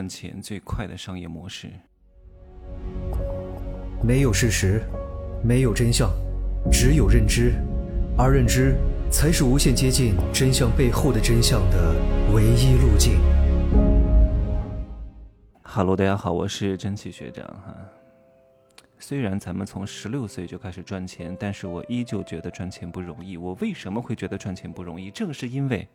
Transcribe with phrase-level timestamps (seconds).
[0.00, 1.68] 赚钱最快的商业模式。
[4.02, 4.82] 没有事实，
[5.44, 6.10] 没有真相，
[6.72, 7.52] 只有认知，
[8.16, 8.76] 而认知
[9.10, 11.94] 才是无限接近真相背后的真相的
[12.32, 13.20] 唯一路径。
[15.62, 17.99] Hello，大家好，我是真气学长哈。
[19.02, 23.34] 虽然咱们从十六岁就开始赚钱，但是我依旧觉得赚钱不容易。
[23.38, 25.10] 我为什么会觉得赚钱不容易？
[25.10, 25.88] 正是因为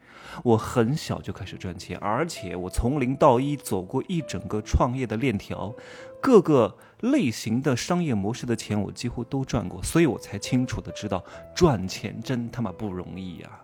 [0.44, 5.72] 我很小就开始赚钱，而且我从零到一走过一整个创业的链条，
[6.20, 11.24] 各个类型的商业模式的钱我几乎都赚过，所以我才清楚的知道
[11.56, 13.62] 赚钱真他妈不容易呀！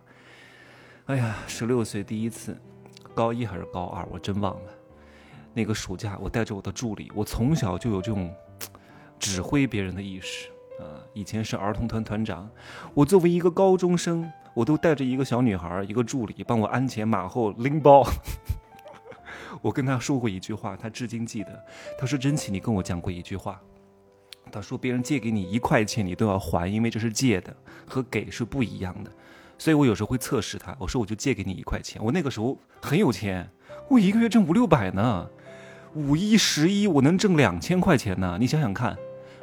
[1.08, 2.55] 哎呀，十六岁第一次，
[3.16, 4.72] 高一还是高二，我真忘了。
[5.52, 8.31] 那个暑假，我带着我的助理，我从小就有这种。
[9.21, 10.49] 指挥别人的意识
[10.80, 10.98] 啊！
[11.13, 12.49] 以前是儿童团团长，
[12.95, 18.03] 我作为一个高中生，我都带着一个小女孩，一个助理帮我鞍前马后拎包。
[19.61, 21.66] 我跟他说过一句话，他至今记得。
[21.99, 23.61] 他说：“真奇，你跟我讲过一句话。
[24.52, 29.11] 他说别人借给你一块钱，你都要还，因为这是借的，和给是不一样的。
[29.59, 32.03] 所以我有时候会测试他，我说我就借给你一块钱。
[32.03, 33.47] 我那个时候很有钱，
[33.88, 35.30] 我一个月挣五六百呢，
[35.94, 38.38] 五一十一我能挣两千块钱呢。
[38.39, 38.97] 你想想看。”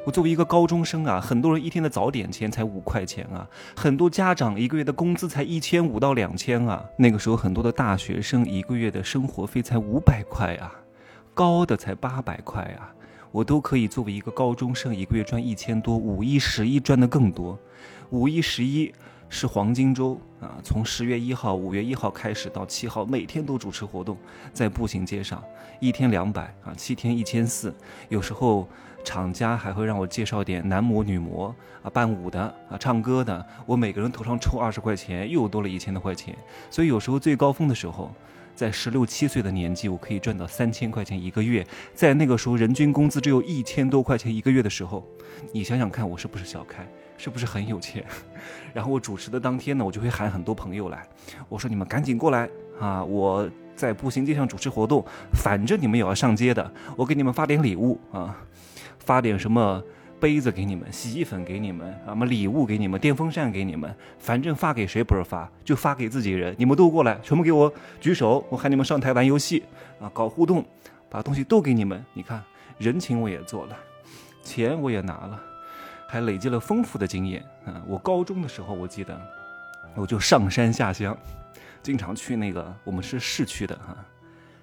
[0.04, 3.46] 我作为一个高中生啊，很多人一天的早点钱才五块钱啊，
[3.76, 6.82] 很多家长一个月的工资才一千五到两千啊。
[6.96, 10.72] 那个时候很多的大学生一个月的生活费才五百块啊，
[11.34, 12.94] 高的才八百块啊。
[13.30, 17.58] 我都可以作为一个高中生一个月赚一千多，五一十一赚的更多。
[18.08, 18.90] 五一十一
[19.28, 24.16] 是黄金周啊，从十月一号、五月一号开始到七号，每天都主持活动，
[24.52, 25.42] 在步行街上，
[25.80, 27.74] 一天两百啊，七天一千四，
[28.08, 28.68] 有时候。
[29.04, 36.36] 厂家还会让我介绍点男模、女模啊，伴舞的啊，唱歌的，我每个人头上抽二十块钱，又多了一千多块钱。
[36.68, 38.12] 所以有时候最高峰的时候，
[38.54, 41.66] 在十六七岁的年纪，我可以赚到三千块钱一个月。
[41.94, 45.06] 在那个时候，人均工资只有一千多块钱一个月的时候，
[45.52, 46.86] 你想想看，我是不是小开？
[47.18, 48.02] 是不是很有钱？
[48.72, 51.06] 然后我主持的当天呢，我就会喊很多朋友来，
[51.50, 52.48] 我说你们赶紧过来
[52.80, 53.04] 啊！
[53.04, 55.04] 我在步行街上主持活动，
[55.34, 58.34] 反正你们也要上街的，我给你们发点礼物啊。
[59.00, 59.82] 发点什么
[60.20, 66.54] 杯子给你们，洗衣粉给你们，什么礼物给你们，电风扇给你们，反正发给谁不是发，就发给自己人。
[66.58, 69.64] 你们都过来，全部给我举手，我喊你们上台玩游戏
[69.98, 70.64] 啊，搞互动，
[71.08, 72.04] 把东西都给你们。
[72.12, 72.42] 你看，
[72.76, 73.76] 人情我也做了，
[74.42, 75.40] 钱我也拿了，
[76.08, 77.80] 还累积了丰富的经验啊。
[77.86, 79.20] 我高中的时候，我记得
[79.94, 81.16] 我就上山下乡，
[81.82, 83.94] 经常去那个我们是市区的哈。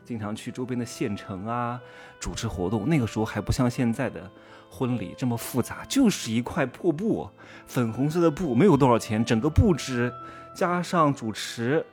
[0.04, 1.80] 经常去周边的县城啊，
[2.20, 2.88] 主持活动。
[2.88, 4.30] 那个时候还不像现在的
[4.70, 7.28] 婚礼这么复杂，就是一块破布，
[7.66, 9.26] 粉红色的布，没有多少钱。
[9.26, 10.14] 整个布置
[10.54, 11.84] 加上主持，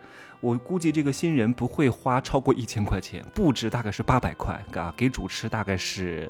[0.43, 3.25] 我估计这个新人不会花超过一千块钱。
[3.33, 6.29] 布置大概是八百块，啊，给主持大概是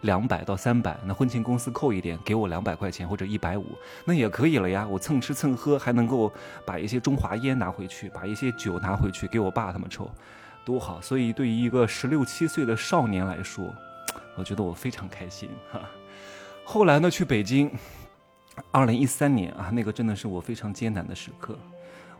[0.00, 0.96] 两百到三百。
[1.04, 3.66] 那婚庆公司扣一点，给我两百块钱或者一百五，
[4.06, 4.86] 那也可以了呀。
[4.88, 6.32] 我蹭吃蹭喝，还能够
[6.64, 10.10] 把一些中华烟拿回去，把一些酒拿回去给我爸他们抽。
[10.64, 10.98] 多好！
[11.02, 13.66] 所以对于一个十六七岁的少年来说，
[14.36, 15.82] 我觉得我非常开心哈。
[16.64, 17.70] 后来呢，去北京，
[18.70, 21.58] 二零一三年啊，那个真的是我非常艰难的时刻。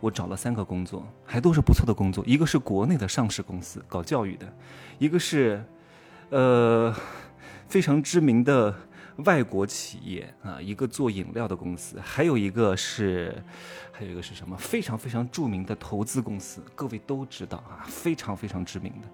[0.00, 2.24] 我找了三个工作，还都是不错的工作。
[2.26, 4.52] 一个是国内的上市公司搞教育的，
[4.98, 5.64] 一个是
[6.30, 6.94] 呃
[7.68, 8.74] 非常知名的。
[9.26, 13.34] 外国企业啊，一个做饮料的公司，还有一个是，
[13.92, 14.56] 还有一个是什么？
[14.56, 19.08] 非常非常著名的投资公司，各位都知道啊，非常非常知名的。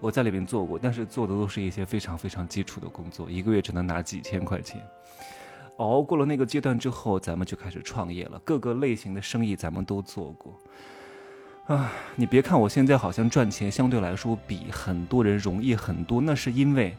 [0.00, 4.84] 我在里面做过，但是做的都是一些非常非常基础的工作，一个月只能拿几千块钱。
[5.82, 10.56] 熬过了那个阶段之后，咱们就开始创业了，各个类型的生意咱们都做过。
[11.66, 16.96] 啊，你别看我现在好像赚钱相对来说比很多人容易很多，那是因为。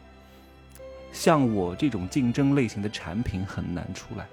[1.12, 4.26] 像我这种竞争类型的产品很难出来，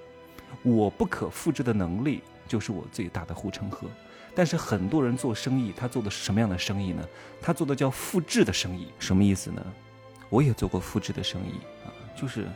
[0.63, 3.87] 我不可复制的能力就是我最大的护城河。
[4.33, 7.03] 但是很多人做生意，他做的是什么样的生意呢？
[7.39, 9.63] 他做的叫复制的生意，什么意思呢？
[10.29, 11.51] 我也做过复制的生意
[11.85, 12.47] 啊，就是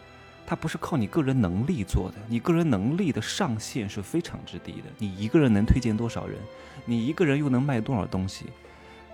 [0.46, 4.84] 它不是靠你个人能力做的，你个人能力的上限是非常之低的。
[4.98, 6.38] 你一个人能推荐多少人？
[6.86, 8.46] 你一个人又能卖多少东西？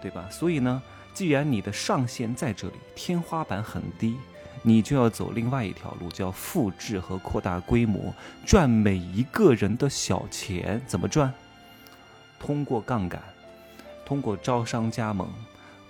[0.01, 0.27] 对吧？
[0.29, 0.81] 所以呢，
[1.13, 4.17] 既然你的上限在这里，天花板很低。
[4.63, 8.13] 你就要走另外一条路，叫复制和扩大规模，
[8.45, 10.79] 赚每一个人的小钱。
[10.85, 11.33] 怎么赚？
[12.39, 13.21] 通过杠杆，
[14.05, 15.27] 通过招商加盟，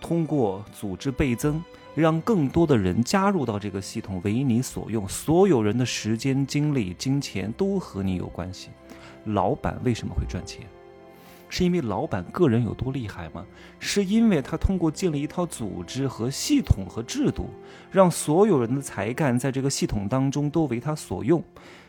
[0.01, 1.63] 通过组织倍增，
[1.95, 5.07] 让更多的人加入到这个系统，为你所用。
[5.07, 8.69] 所有人的时间、精力、金钱都和你有关系。
[9.25, 10.68] 老板为什么会赚钱？
[11.51, 13.45] 是因为老板个人有多厉害吗？
[13.77, 17.50] 是因为他通过建立一套组织和系统和制度，
[17.92, 21.44] 让所有人的才干在这个系统当中都为他所用。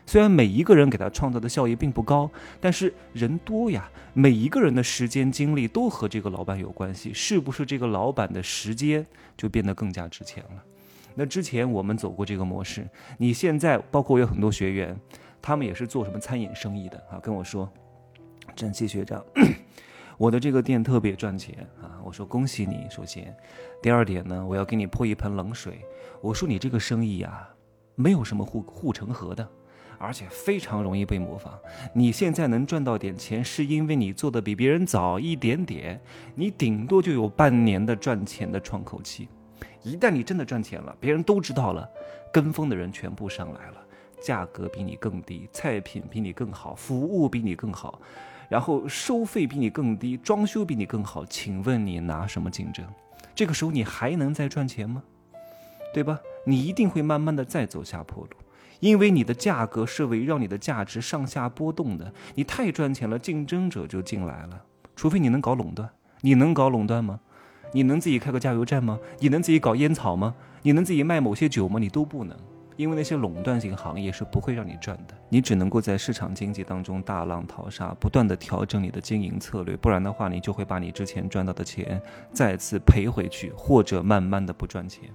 [0.05, 2.29] 虽然每一个人给他创造的效益并不高，
[2.59, 9.05] 但是人多呀，每一个人的时间精力都和这个老板有关系，是不是这个老板的时间
[9.37, 10.61] 就变得更加值钱了？
[11.15, 12.85] 那之前我们走过这个模式，
[13.17, 14.93] 你现在包括我有很多学员，
[15.41, 17.71] 他们也是做什么餐饮生意的啊，跟我说。
[18.55, 19.23] 珍惜学长，
[20.17, 21.99] 我的这个店特别赚钱啊！
[22.03, 23.35] 我说恭喜你，首先，
[23.81, 25.85] 第二点呢，我要给你泼一盆冷水。
[26.21, 27.49] 我说你这个生意啊，
[27.95, 29.47] 没有什么护护城河的，
[29.97, 31.57] 而且非常容易被模仿。
[31.93, 35.99] 你现在能赚到点钱，是因为你做的比别人早一点点，
[36.35, 39.27] 你顶多就有半年的赚钱的窗口期。
[39.81, 41.89] 一旦你真的赚钱了，别人都知道了，
[42.31, 43.82] 跟风的人全部上来了，
[44.23, 47.99] 价格比你更低，菜品比你更好，服务比你更好。
[48.49, 52.85] 然后收费比你更低，装修比你更好，请问你拿什么竞争？
[53.35, 55.03] 这个时候你还能再赚钱吗？
[55.93, 56.19] 对吧？
[56.45, 58.29] 你一定会慢慢的再走下坡路，
[58.79, 62.13] 因为你的价格是围绕你的价值上下波动的。
[62.35, 64.63] 你太赚钱了，竞争者就进来了。
[64.95, 65.89] 除非你能搞垄断，
[66.21, 67.19] 你能搞垄断吗？
[67.71, 68.99] 你能自己开个加油站吗？
[69.19, 70.35] 你能自己搞烟草吗？
[70.61, 71.79] 你能自己卖某些酒吗？
[71.79, 72.37] 你都不能。
[72.75, 85.09] 因为那些垄断性行业是不会让你赚的，你只能够在市场经济当中大浪淘沙，不断的调整你的经营策略，不然的话，你就会把你之前赚到的钱再次赔回去，或者慢慢的不赚钱，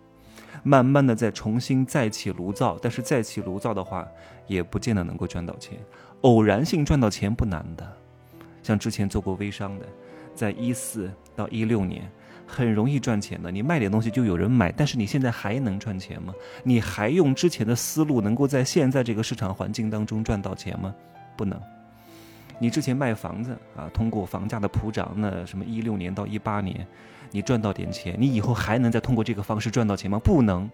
[0.63, 2.79] 慢慢的再重新再起炉灶。
[2.81, 4.07] 但是再起炉灶的话，
[4.47, 5.79] 也不见得能够赚到钱。
[6.23, 7.97] 偶然性赚到钱不难的，
[8.63, 9.87] 像之前做过微商的，
[10.35, 12.11] 在一四到一六年。
[12.47, 16.33] 很容易赚钱的，你卖点东西就有人买，但是你现在还能赚钱吗？
[16.63, 20.95] 你还用之前的思路能够在现在这个市场环境当中赚到钱吗？
[21.37, 21.61] 不能。
[22.59, 26.87] 你之前卖房子啊，通过房价的普涨，那什么一六年到一八年，
[27.31, 30.19] 你赚到点钱，你以后还能再通过这个方式赚到钱吗？
[30.19, 30.69] 不能，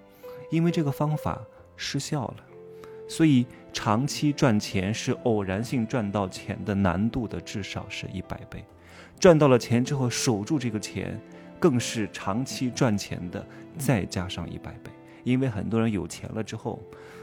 [0.50, 1.38] 因为这个方法
[1.76, 2.36] 失效了。
[3.06, 8.64] 所以长期赚钱是偶然性赚到钱的难度的至少是一百倍，
[9.20, 11.20] 赚到了钱之后守住这个钱。
[11.58, 13.44] 更是长期赚钱的，
[13.78, 14.90] 再加上一百倍，
[15.22, 16.82] 因为很多人有钱了之后，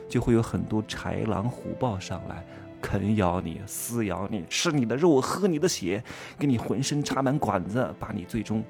[0.10, 2.46] 就会有很多豺狼虎豹上来
[2.82, 6.04] 啃咬你、撕咬你、吃你的肉、喝你的血，
[6.40, 8.64] 给你浑身插满管子，把你最终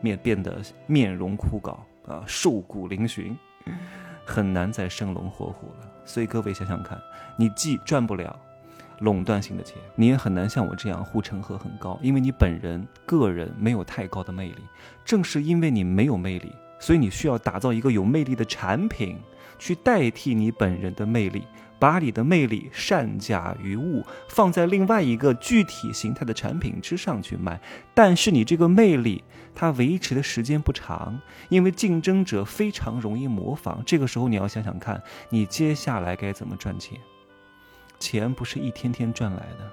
[0.00, 1.76] 面变得面容枯槁
[2.06, 3.34] 啊，瘦骨嶙峋，
[4.24, 5.92] 很难再生龙活虎了。
[6.04, 6.98] 所以各位想想看，
[7.36, 8.38] 你既赚不了。
[9.00, 14.56] 垄断性的钱，你也很难像我这样护城河很高，因为你本人个人没有太高的魅力。
[15.04, 19.16] 正是因为你没有魅力，所以你需要打造一个有魅力的产品，
[19.58, 21.44] 去代替你本人的魅力，
[21.78, 27.60] 把你的魅力善假于物，放在另外一个具体形态的产品之上去卖。
[27.94, 29.22] 但是你这个魅力，
[29.54, 33.82] 它维持的时间不长，因为竞争者非常容易模仿。
[33.86, 36.98] 这个时候你要想想看，你接下来该怎么赚钱。
[37.98, 39.70] 钱不是一天天赚来的，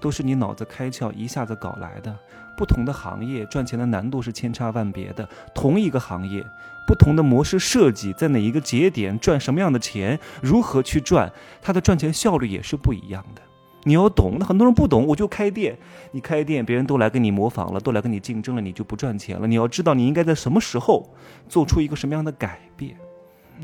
[0.00, 2.16] 都是你脑子开窍一下子搞来的。
[2.56, 6.44] 不同的行业赚钱的难度是千差万别的，同一个行业，
[6.88, 11.32] 不同的模式设计，在哪一个节点赚什么样的钱，如何去赚，
[11.62, 13.42] 它的赚钱效率也是不一样的。
[13.84, 15.78] 你要懂，那很多人不懂，我就开店，
[16.10, 19.46] 你开店，别人都来跟你模仿了，都来跟你竞争了，你就不赚钱了。
[19.46, 21.14] 你要知道，你应该在什么时候
[21.48, 22.96] 做出一个什么样的改变，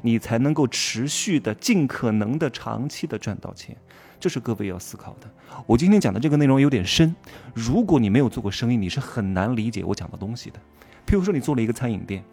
[0.02, 3.76] 你才能够持续的、尽可能的、长期的赚到钱。
[4.24, 5.30] 这是各位要思考的。
[5.66, 7.14] 我今天讲的这个内容有点深，
[7.52, 10.58] 如果你没有做过生意，你是很难理解我讲的东西的。
[11.06, 12.24] 譬如说，你做了一个餐饮店，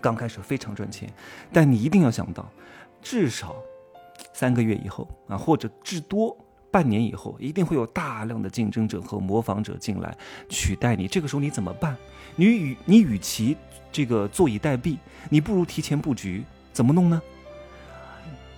[0.00, 1.08] 刚开始非常赚钱，
[1.52, 2.50] 但你一定要想到，
[3.00, 3.54] 至少
[4.32, 6.36] 三个月以后啊，或者至多
[6.72, 10.12] 半年以后，一定会有大量的竞争者和模仿者进来
[10.48, 11.06] 取代你。
[11.06, 11.96] 这个时候你怎么办？
[12.34, 13.56] 你与你与其
[13.92, 14.96] 这个坐以待毙，
[15.30, 16.42] 你不如提前布局。
[16.72, 17.22] 怎么弄呢？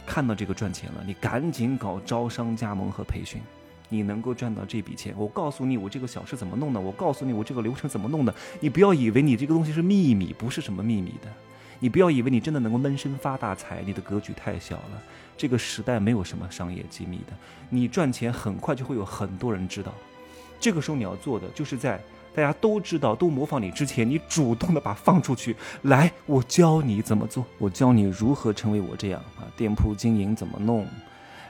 [0.06, 3.42] 看到这个赚钱了，你赶紧搞招商加盟和培训，
[3.88, 5.12] 你能够赚到这笔钱。
[5.18, 6.80] 我告诉你，我这个小事怎么弄的？
[6.80, 8.34] 我告诉你，我这个流程怎么弄的？
[8.60, 11.28] 你不要以为你这个东西是秘密，不是什么秘密的。
[11.80, 15.02] 你不要以为你真的能够闷声发大财，你的格局太小了。
[15.36, 17.32] 这个时代没有什么商业机密的，
[17.68, 19.92] 你赚钱很快就会有很多人知道。
[20.58, 22.00] 这个时候你要做的就是在。
[22.36, 30.86] 大家都知道，都模仿你之前，你主动的把放出去，来，我教你怎么做，我教你如何成为我这样啊，店铺经营怎么弄，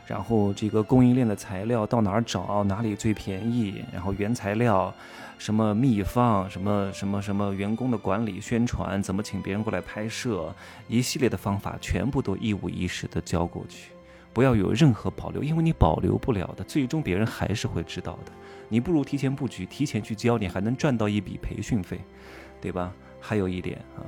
[0.07, 4.95] 然后这个供应链的材料到哪儿找，哪里最便宜，然后原材料，
[5.39, 10.55] 什么秘方，什么什么什么员工的管理宣传，怎么请别人过来拍摄，
[10.87, 13.91] 一系列的方法全部都一五一十的教过去。
[14.37, 18.33] 不要有任何保留，因为你保留不了的，最终别人还是会知道的。
[18.69, 21.99] 你不如提前布局，提前去教，你还能赚到一笔培训费，
[22.61, 22.93] 对吧？
[23.19, 24.05] 还有一点啊，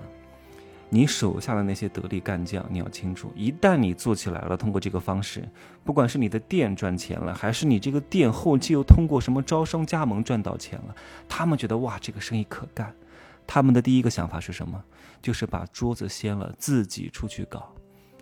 [0.90, 5.48] 你手下的那些得力干将，你要清楚，一旦你做起来了，通过这个方式，
[5.82, 10.94] 不管是你的店赚钱了，还是你这个店后期又通过什么招商加盟赚到钱了，
[11.26, 12.94] 他们觉得哇，这个生意可干，
[13.46, 14.84] 他们的第一个想法是什么？
[15.22, 17.72] 就是把桌子掀了，自己出去搞。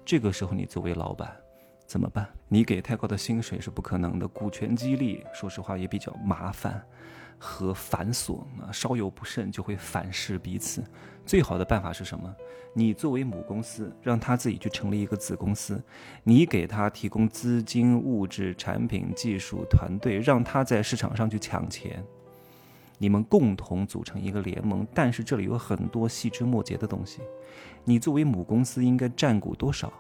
[0.05, 1.37] 这个时候，你作为老板
[1.87, 2.29] 怎么办？
[2.49, 6.85] 你给太高的薪水是不可能的，股权激励，说实话也比较麻烦
[7.39, 10.83] 和繁琐啊，稍有不慎就会反噬彼此。
[11.25, 12.35] 最好的办法是什么？
[12.75, 15.83] 你作为母公司，让他自己去成立一个子公司，
[16.25, 22.05] 你给他提供资金、物质、产品、技术、团队，让他在市场上去抢钱。
[22.99, 27.21] 你们共同组成一个联盟，但是这里有很多细枝末节的东西。
[27.85, 29.93] 你作为母公司应该占股多少？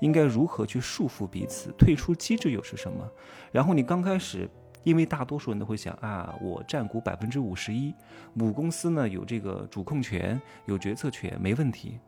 [0.00, 1.70] 应该如何去束缚彼此？
[1.78, 3.08] 退出机制又是什么？
[3.50, 4.48] 然后你刚开始，
[4.84, 7.94] 因为大多数人都会想啊，我占股百分之五十一，
[8.34, 11.98] 母公司呢有这个主控权，有决策权，没问题。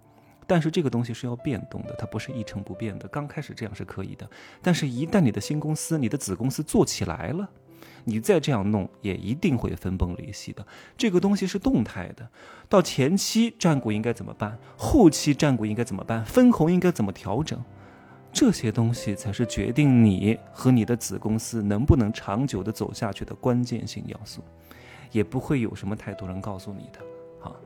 [0.46, 3.06] 但是这个东西是要变动的，它不是一成不变的。
[3.08, 4.28] 刚开始这样是可以的，
[4.60, 7.48] 但是一旦你的新公司、你的子公司做起来了。
[8.04, 10.66] 你再这样弄，也一定会分崩离析的。
[10.96, 12.26] 这个东西是动态的，
[12.68, 14.58] 到前期占股应该怎么办？
[14.76, 16.24] 后期占股应该怎么办？
[16.24, 17.62] 分红应该怎么调整？
[18.32, 24.42] 这些东西才是决定你和你的子公司能不能长久的走下去的关键性要素，
[25.10, 27.00] 也不会有什么太多人告诉你的。
[27.40, 27.56] 好，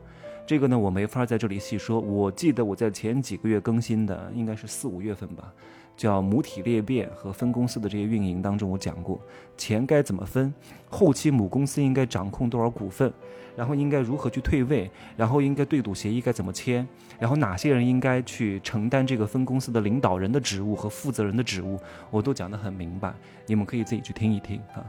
[0.47, 2.01] 这个呢，我没法在这里细说。
[2.01, 5.53] 我记得我在前几个月更新的，应该是四五月份吧。
[5.97, 9.21] 叫母体裂变和分公司的这些运营当中，我讲过
[9.57, 10.53] 钱该怎么分，
[10.91, 13.13] 后期母公司应该掌控多少股份，
[13.57, 16.87] 然后应该如何去退位，然后应该对赌协议该怎么签，
[17.19, 21.79] 然后哪些人应该去承担这个分公司的领导人的职务和负责人的职务，
[22.11, 23.15] 我都讲得很明白，
[23.47, 24.85] 你们可以自己去听一听啊。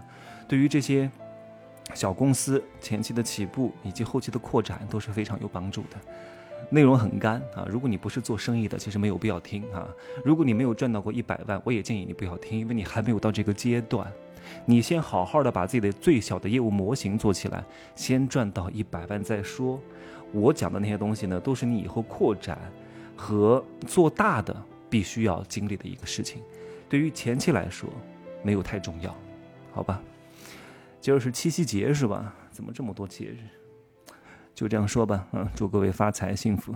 [0.47, 1.09] 对于这些
[1.93, 5.97] 小公司前期的起步以及后期的扩展都是非常有帮助的。
[6.69, 7.65] 内容很干啊！
[7.69, 9.87] 如果你不是做生意的，其实没有必要听啊。
[10.23, 14.11] 如果你没有赚到过一百万，我也建议你不要听，因为你还没有到这个阶段。
[14.65, 17.63] 你先好好的把自己的最小的业务模型做起来，
[17.95, 19.79] 先赚到一百万再说。
[20.31, 22.57] 我讲的那些东西呢，都是你以后扩展
[23.15, 24.55] 和做大的
[24.89, 26.41] 必须要经历的一个事情。
[26.87, 27.89] 对于前期来说，
[28.43, 29.15] 没有太重要，
[29.71, 30.01] 好吧？
[31.01, 32.33] 今儿是七夕节是吧？
[32.51, 33.37] 怎么这么多节日？
[34.55, 36.73] 就这样说吧，嗯，祝各位发财幸福。